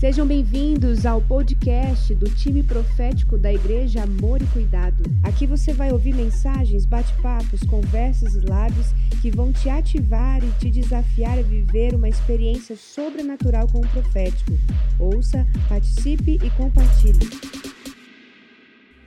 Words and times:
Sejam 0.00 0.26
bem-vindos 0.26 1.04
ao 1.04 1.20
podcast 1.20 2.14
do 2.14 2.24
time 2.24 2.62
profético 2.62 3.36
da 3.36 3.52
Igreja 3.52 4.02
Amor 4.02 4.40
e 4.40 4.46
Cuidado. 4.46 5.02
Aqui 5.22 5.46
você 5.46 5.74
vai 5.74 5.92
ouvir 5.92 6.14
mensagens, 6.14 6.86
bate-papos, 6.86 7.62
conversas 7.64 8.34
e 8.34 8.38
lives 8.38 8.94
que 9.20 9.30
vão 9.30 9.52
te 9.52 9.68
ativar 9.68 10.42
e 10.42 10.50
te 10.52 10.70
desafiar 10.70 11.38
a 11.38 11.42
viver 11.42 11.94
uma 11.94 12.08
experiência 12.08 12.76
sobrenatural 12.76 13.66
com 13.70 13.80
o 13.80 13.88
profético. 13.88 14.52
Ouça, 14.98 15.46
participe 15.68 16.38
e 16.42 16.50
compartilhe. 16.56 17.28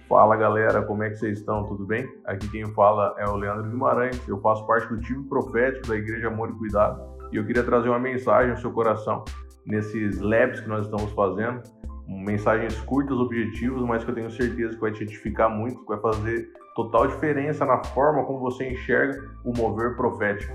Fala 0.08 0.36
galera, 0.36 0.84
como 0.84 1.02
é 1.02 1.10
que 1.10 1.16
vocês 1.16 1.40
estão? 1.40 1.66
Tudo 1.66 1.88
bem? 1.88 2.08
Aqui 2.24 2.48
quem 2.50 2.72
fala 2.76 3.16
é 3.18 3.28
o 3.28 3.36
Leandro 3.36 3.68
Guimarães, 3.72 4.22
eu 4.28 4.40
faço 4.42 4.64
parte 4.68 4.88
do 4.90 5.02
time 5.02 5.24
profético 5.28 5.88
da 5.88 5.96
Igreja 5.96 6.28
Amor 6.28 6.52
e 6.52 6.54
Cuidado 6.54 7.02
e 7.34 7.38
eu 7.38 7.46
queria 7.48 7.64
trazer 7.64 7.90
uma 7.90 8.00
mensagem 8.00 8.52
ao 8.52 8.58
seu 8.58 8.72
coração 8.72 9.26
nesses 9.66 10.20
labs 10.20 10.60
que 10.60 10.68
nós 10.68 10.86
estamos 10.86 11.12
fazendo. 11.14 11.62
Mensagens 12.08 12.80
curtas, 12.82 13.18
objetivas, 13.18 13.82
mas 13.84 14.04
que 14.04 14.12
eu 14.12 14.16
tenho 14.16 14.30
certeza 14.30 14.76
que 14.76 14.82
vai 14.82 14.92
te 14.92 15.04
edificar 15.04 15.50
muito, 15.50 15.80
que 15.80 15.88
vai 15.88 16.00
fazer 16.00 16.52
total 16.76 17.08
diferença 17.08 17.66
na 17.66 17.84
forma 17.84 18.24
como 18.26 18.40
você 18.40 18.70
enxerga 18.70 19.18
o 19.46 19.58
mover 19.58 19.96
profético. 19.96 20.54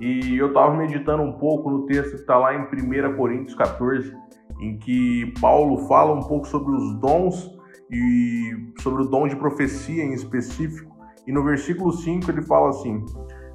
E 0.00 0.36
eu 0.36 0.48
estava 0.48 0.76
meditando 0.76 1.22
um 1.22 1.32
pouco 1.32 1.70
no 1.70 1.86
texto 1.86 2.10
que 2.10 2.20
está 2.20 2.36
lá 2.36 2.54
em 2.54 2.62
1 2.62 3.16
Coríntios 3.16 3.54
14, 3.54 4.12
em 4.60 4.78
que 4.78 5.32
Paulo 5.40 5.78
fala 5.88 6.14
um 6.14 6.22
pouco 6.22 6.46
sobre 6.46 6.74
os 6.74 6.94
dons 7.00 7.56
e 7.90 8.72
sobre 8.80 9.02
o 9.02 9.06
dom 9.06 9.26
de 9.26 9.36
profecia 9.36 10.04
em 10.04 10.12
específico. 10.12 10.96
E 11.26 11.32
no 11.32 11.44
versículo 11.44 11.92
5 11.92 12.30
ele 12.30 12.42
fala 12.42 12.70
assim: 12.70 13.04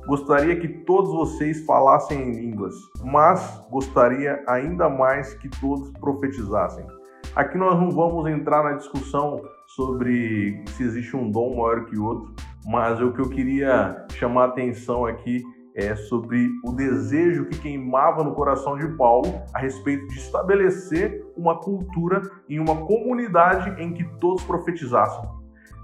Gostaria 0.06 0.60
que 0.60 0.68
todos 0.68 1.12
vocês 1.12 1.66
falassem 1.66 2.22
em 2.22 2.32
línguas, 2.34 2.76
mas 3.04 3.66
gostaria 3.72 4.44
ainda 4.48 4.90
mais 4.90 5.34
que 5.36 5.48
todos 5.62 5.90
profetizassem. 5.92 6.86
Aqui 7.34 7.58
nós 7.58 7.80
não 7.80 7.90
vamos 7.90 8.28
entrar 8.28 8.64
na 8.64 8.74
discussão 8.74 9.42
sobre 9.68 10.62
se 10.72 10.84
existe 10.84 11.16
um 11.16 11.32
dom 11.32 11.56
maior 11.56 11.86
que 11.86 11.98
outro, 11.98 12.34
mas 12.66 13.00
o 13.02 13.14
que 13.14 13.22
eu 13.22 13.30
queria 13.30 14.06
chamar 14.12 14.44
a 14.44 14.48
atenção 14.48 15.06
aqui 15.06 15.42
é 15.76 15.96
sobre 15.96 16.52
o 16.64 16.74
desejo 16.74 17.46
que 17.46 17.60
queimava 17.60 18.24
no 18.24 18.36
coração 18.36 18.78
de 18.78 18.88
Paulo 18.98 19.42
a 19.54 19.60
respeito 19.60 20.06
de 20.08 20.20
estabelecer 20.20 21.26
uma 21.36 21.60
cultura 21.60 22.22
em 22.48 22.60
uma 22.60 22.76
comunidade 22.86 23.82
em 23.82 23.94
que 23.94 24.04
todos 24.20 24.44
profetizassem. 24.44 25.43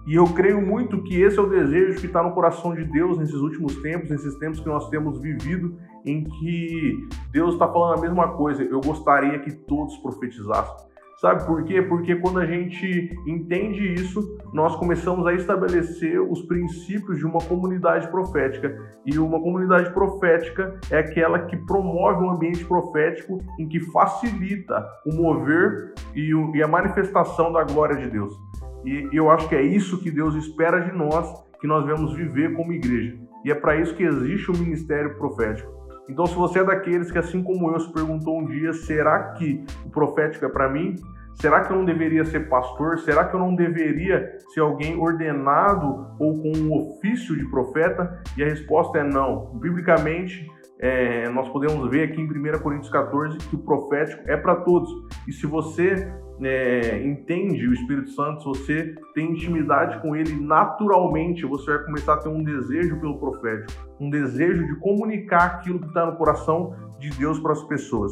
E 0.10 0.16
eu 0.16 0.26
creio 0.34 0.60
muito 0.60 1.04
que 1.04 1.22
esse 1.22 1.38
é 1.38 1.42
o 1.42 1.48
desejo 1.48 2.00
que 2.00 2.08
está 2.08 2.24
no 2.24 2.32
coração 2.32 2.74
de 2.74 2.84
Deus 2.84 3.20
nesses 3.20 3.36
últimos 3.36 3.76
tempos, 3.76 4.10
nesses 4.10 4.34
tempos 4.40 4.60
que 4.60 4.66
nós 4.66 4.90
temos 4.90 5.22
vivido, 5.22 5.78
em 6.04 6.24
que 6.24 7.08
Deus 7.32 7.54
está 7.54 7.72
falando 7.72 8.00
a 8.00 8.02
mesma 8.02 8.30
coisa. 8.30 8.64
Eu 8.64 8.82
gostaria 8.82 9.38
que 9.38 9.52
todos 9.52 9.96
profetizassem. 9.98 10.90
Sabe 11.22 11.46
por 11.46 11.64
quê? 11.64 11.84
Porque 11.84 12.16
quando 12.16 12.40
a 12.40 12.46
gente 12.48 13.16
entende 13.28 13.94
isso, 13.94 14.36
nós 14.52 14.76
começamos 14.78 15.28
a 15.28 15.34
estabelecer 15.34 16.20
os 16.20 16.42
princípios 16.42 17.20
de 17.20 17.26
uma 17.28 17.40
comunidade 17.42 18.08
profética. 18.08 18.76
E 19.06 19.20
uma 19.20 19.40
comunidade 19.40 19.94
profética 19.94 20.80
é 20.90 20.98
aquela 20.98 21.46
que 21.46 21.56
promove 21.68 22.24
um 22.24 22.32
ambiente 22.32 22.66
profético 22.66 23.38
em 23.60 23.68
que 23.68 23.80
facilita 23.92 24.84
o 25.06 25.14
mover 25.14 25.94
e 26.16 26.64
a 26.64 26.68
manifestação 26.68 27.54
da 27.54 27.64
glória 27.64 27.98
de 27.98 28.10
Deus. 28.10 28.34
E 28.85 29.09
eu 29.11 29.30
acho 29.30 29.47
que 29.49 29.55
é 29.55 29.61
isso 29.61 30.02
que 30.02 30.11
Deus 30.11 30.35
espera 30.35 30.80
de 30.80 30.91
nós, 30.91 31.31
que 31.59 31.67
nós 31.67 31.85
vamos 31.85 32.13
viver 32.13 32.53
como 32.53 32.73
igreja. 32.73 33.17
E 33.44 33.52
é 33.52 33.55
para 33.55 33.75
isso 33.75 33.95
que 33.95 34.03
existe 34.03 34.52
o 34.52 34.58
ministério 34.58 35.17
profético. 35.17 35.69
Então, 36.09 36.25
se 36.25 36.35
você 36.35 36.59
é 36.59 36.63
daqueles 36.63 37.11
que, 37.11 37.19
assim 37.19 37.44
como 37.44 37.72
eu, 37.72 37.80
se 37.80 37.91
perguntou 37.94 38.39
um 38.39 38.47
dia: 38.47 38.73
será 38.73 39.33
que 39.33 39.63
o 39.85 39.89
profético 39.89 40.45
é 40.45 40.50
para 40.50 40.69
mim? 40.69 40.95
Será 41.42 41.62
que 41.62 41.72
eu 41.72 41.78
não 41.78 41.86
deveria 41.86 42.25
ser 42.25 42.50
pastor? 42.50 43.00
Será 43.00 43.24
que 43.24 43.34
eu 43.34 43.40
não 43.40 43.56
deveria 43.56 44.38
ser 44.50 44.59
alguém 44.59 44.97
ordenado 45.00 46.08
ou 46.19 46.41
com 46.41 46.52
um 46.58 46.74
ofício 46.74 47.38
de 47.38 47.50
profeta? 47.50 48.22
E 48.36 48.44
a 48.44 48.46
resposta 48.46 49.00
é 49.00 49.03
não. 49.03 49.58
Biblicamente, 49.58 50.46
é, 50.81 51.30
nós 51.30 51.47
podemos 51.47 51.90
ver 51.90 52.09
aqui 52.09 52.19
em 52.19 52.25
1 52.25 52.59
Coríntios 52.59 52.91
14 52.91 53.38
que 53.38 53.56
o 53.56 53.59
profético 53.59 54.22
é 54.30 54.36
para 54.36 54.53
todos. 54.58 54.90
E 55.25 55.31
se 55.31 55.47
você 55.47 56.12
é, 56.41 57.02
entende 57.06 57.68
o 57.69 57.74
Espírito 57.74 58.09
Santo, 58.12 58.42
se 58.42 58.46
você 58.46 58.96
tem 59.16 59.31
intimidade 59.31 60.02
com 60.02 60.18
ele, 60.18 60.36
naturalmente 60.36 61.46
você 61.46 61.72
vai 61.72 61.86
começar 61.86 62.16
a 62.16 62.18
ter 62.18 62.28
um 62.28 62.44
desejo 62.44 63.00
pelo 63.00 63.18
profético, 63.18 63.72
um 63.97 64.09
desejo 64.09 64.68
de 64.68 64.75
comunicar 64.81 65.46
aquilo 65.46 65.80
que 65.80 65.88
está 65.88 66.06
no 66.06 66.18
coração 66.18 66.75
de 67.00 67.09
Deus 67.12 67.40
para 67.40 67.53
as 67.53 67.63
pessoas. 67.63 68.12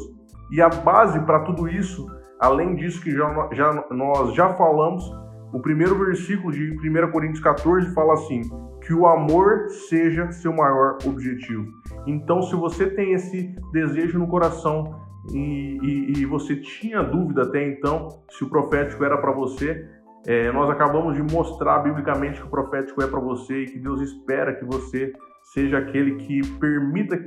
E 0.50 0.62
a 0.62 0.68
base 0.70 1.20
para 1.26 1.40
tudo 1.40 1.68
isso, 1.68 2.06
além 2.40 2.74
disso 2.74 3.00
que 3.00 3.10
já, 3.10 3.48
já, 3.52 3.84
nós 3.90 4.34
já 4.34 4.54
falamos, 4.54 5.04
o 5.52 5.60
primeiro 5.60 5.98
versículo 5.98 6.52
de 6.52 6.72
1 6.72 7.10
Coríntios 7.10 7.40
14 7.40 7.94
fala 7.94 8.14
assim: 8.14 8.42
que 8.88 8.94
o 8.94 9.06
amor 9.06 9.68
seja 9.68 10.32
seu 10.32 10.52
maior 10.52 10.96
objetivo. 11.04 11.66
Então, 12.06 12.40
se 12.42 12.54
você 12.56 12.88
tem 12.88 13.12
esse 13.12 13.54
desejo 13.72 14.18
no 14.18 14.26
coração 14.26 14.98
e, 15.30 15.78
e, 15.82 16.12
e 16.20 16.24
você 16.24 16.56
tinha 16.56 17.02
dúvida 17.02 17.42
até 17.42 17.66
então 17.68 18.08
se 18.30 18.44
o 18.44 18.48
profético 18.48 19.04
era 19.04 19.18
para 19.18 19.30
você, 19.30 19.86
é, 20.26 20.50
nós 20.52 20.70
acabamos 20.70 21.14
de 21.16 21.34
mostrar 21.34 21.80
biblicamente 21.80 22.40
que 22.40 22.46
o 22.46 22.50
profético 22.50 23.02
é 23.02 23.06
para 23.06 23.20
você 23.20 23.62
e 23.62 23.66
que 23.66 23.78
Deus 23.78 24.00
espera 24.00 24.54
que 24.54 24.64
você 24.64 25.12
seja 25.42 25.78
aquele 25.78 26.16
que 26.16 26.40
permita 26.58 27.18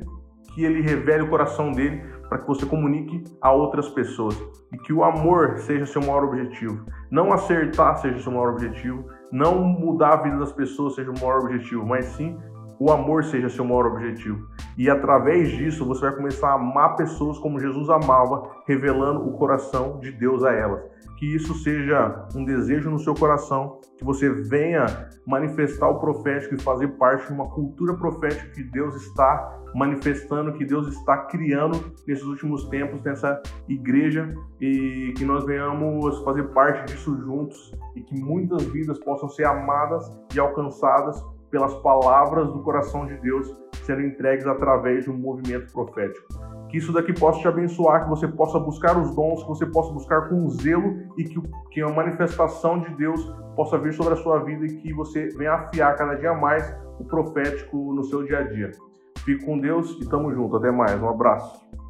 que 0.54 0.64
ele 0.64 0.82
revele 0.82 1.24
o 1.24 1.30
coração 1.30 1.72
dele 1.72 2.04
para 2.30 2.40
que 2.40 2.48
você 2.48 2.66
comunique 2.66 3.24
a 3.42 3.52
outras 3.52 3.90
pessoas 3.90 4.38
e 4.72 4.78
que 4.78 4.94
o 4.94 5.04
amor 5.04 5.58
seja 5.58 5.86
seu 5.86 6.02
maior 6.02 6.24
objetivo. 6.24 6.86
Não 7.10 7.34
acertar 7.34 7.98
seja 7.98 8.20
seu 8.20 8.32
maior 8.32 8.54
objetivo, 8.54 9.06
não 9.32 9.64
mudar 9.64 10.14
a 10.14 10.24
vida 10.24 10.38
das 10.38 10.52
pessoas 10.52 10.96
seja 10.96 11.12
o 11.12 11.20
maior 11.20 11.40
objetivo, 11.40 11.86
mas 11.86 12.06
sim 12.06 12.38
o 12.82 12.92
amor 12.92 13.24
seja 13.24 13.48
seu 13.48 13.64
maior 13.64 13.86
objetivo. 13.86 14.48
E 14.76 14.90
através 14.90 15.52
disso 15.52 15.86
você 15.86 16.02
vai 16.02 16.16
começar 16.16 16.50
a 16.50 16.54
amar 16.56 16.96
pessoas 16.96 17.38
como 17.38 17.60
Jesus 17.60 17.88
amava, 17.92 18.50
revelando 18.68 19.30
o 19.30 19.34
coração 19.34 20.00
de 20.00 20.12
Deus 20.12 20.44
a 20.44 20.52
elas. 20.52 20.82
Que 21.20 21.36
isso 21.36 21.54
seja 21.54 22.28
um 22.36 22.44
desejo 22.44 22.90
no 22.90 22.98
seu 22.98 23.14
coração, 23.14 23.80
que 24.00 24.04
você 24.04 24.28
venha 24.32 24.88
manifestar 25.28 25.90
o 25.90 26.00
profético 26.00 26.56
e 26.56 26.60
fazer 26.60 26.88
parte 26.98 27.28
de 27.28 27.34
uma 27.34 27.48
cultura 27.52 27.94
profética 27.94 28.50
que 28.50 28.64
Deus 28.64 28.96
está 28.96 29.60
manifestando, 29.76 30.54
que 30.54 30.66
Deus 30.66 30.88
está 30.88 31.18
criando 31.26 31.94
nesses 32.08 32.26
últimos 32.26 32.68
tempos 32.70 33.00
nessa 33.04 33.40
igreja 33.70 34.34
e 34.60 35.14
que 35.16 35.24
nós 35.24 35.46
venhamos 35.46 36.18
fazer 36.24 36.46
parte 36.46 36.92
disso 36.92 37.16
juntos 37.22 37.72
e 37.96 38.02
que 38.02 38.20
muitas 38.20 38.64
vidas 38.64 38.98
possam 38.98 39.30
ser 39.30 39.46
amadas 39.46 40.12
e 40.34 40.40
alcançadas 40.40 41.24
pelas 41.52 41.74
palavras 41.76 42.52
do 42.52 42.64
coração 42.64 43.06
de 43.06 43.16
Deus 43.18 43.54
sendo 43.84 44.02
entregues 44.02 44.48
através 44.48 45.04
de 45.04 45.12
um 45.12 45.18
movimento 45.18 45.72
profético. 45.72 46.28
Que 46.70 46.78
isso 46.78 46.94
daqui 46.94 47.14
possa 47.14 47.40
te 47.40 47.48
abençoar, 47.48 48.04
que 48.04 48.10
você 48.10 48.28
possa 48.28 48.58
buscar 48.58 48.98
os 48.98 49.14
dons, 49.14 49.44
que 49.44 49.50
você 49.50 49.66
possa 49.66 49.92
buscar 49.92 50.30
com 50.30 50.50
zelo 50.50 50.96
e 51.18 51.24
que, 51.26 51.42
que 51.72 51.82
a 51.82 51.90
manifestação 51.90 52.80
de 52.80 52.96
Deus 52.96 53.22
possa 53.56 53.78
vir 53.78 53.94
sobre 53.94 54.14
a 54.14 54.18
sua 54.18 54.40
vida 54.44 54.66
e 54.66 54.78
que 54.78 54.94
você 54.94 55.28
venha 55.38 55.54
afiar 55.54 55.96
cada 55.96 56.16
dia 56.16 56.34
mais 56.34 56.74
o 56.98 57.04
profético 57.04 57.94
no 57.94 58.04
seu 58.06 58.24
dia 58.24 58.40
a 58.40 58.44
dia. 58.44 58.72
Fique 59.26 59.46
com 59.46 59.60
Deus 59.60 60.00
e 60.02 60.10
tamo 60.10 60.34
junto. 60.34 60.56
Até 60.56 60.72
mais. 60.72 61.02
Um 61.02 61.10
abraço. 61.10 61.81